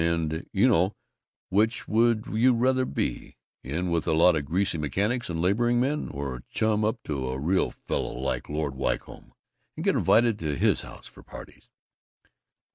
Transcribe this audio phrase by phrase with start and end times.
[0.03, 0.95] And you now,
[1.49, 5.79] which would you rather do: be in with a lot of greasy mechanics and laboring
[5.79, 9.31] men, or chum up to a real fellow like Lord Wycombe,
[9.77, 11.69] and get invited to his house for parties?"